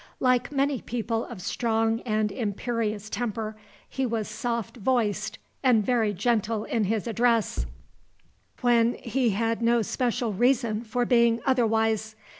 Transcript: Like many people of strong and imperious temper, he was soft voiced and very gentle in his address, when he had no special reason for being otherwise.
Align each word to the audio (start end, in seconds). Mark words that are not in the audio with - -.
Like 0.19 0.51
many 0.51 0.81
people 0.81 1.25
of 1.25 1.43
strong 1.43 1.99
and 2.07 2.31
imperious 2.31 3.07
temper, 3.07 3.55
he 3.87 4.03
was 4.03 4.27
soft 4.27 4.77
voiced 4.77 5.37
and 5.61 5.85
very 5.85 6.11
gentle 6.11 6.63
in 6.63 6.85
his 6.85 7.05
address, 7.05 7.67
when 8.61 8.95
he 8.95 9.29
had 9.29 9.61
no 9.61 9.83
special 9.83 10.33
reason 10.33 10.83
for 10.83 11.05
being 11.05 11.39
otherwise. 11.45 12.15